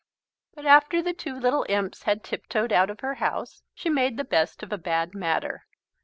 But 0.55 0.65
after 0.65 1.03
the 1.03 1.13
two 1.13 1.35
little 1.39 1.63
imps 1.69 2.01
had 2.01 2.23
tiptoed 2.23 2.73
out 2.73 2.89
of 2.89 3.01
her 3.01 3.13
house, 3.21 3.61
she 3.75 3.87
made 3.87 4.17
the 4.17 4.23
best 4.23 4.63
of 4.63 4.71
a 4.73 4.77
bad 4.79 5.13
matter. 5.13 5.67